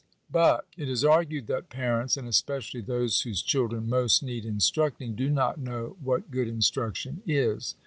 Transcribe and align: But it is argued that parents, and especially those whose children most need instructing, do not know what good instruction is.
But 0.31 0.65
it 0.77 0.89
is 0.89 1.05
argued 1.05 1.45
that 1.45 1.69
parents, 1.69 2.17
and 2.17 2.27
especially 2.27 2.81
those 2.81 3.21
whose 3.21 3.43
children 3.43 3.87
most 3.87 4.23
need 4.23 4.45
instructing, 4.45 5.13
do 5.13 5.29
not 5.29 5.59
know 5.59 5.95
what 6.03 6.31
good 6.31 6.47
instruction 6.47 7.21
is. 7.27 7.75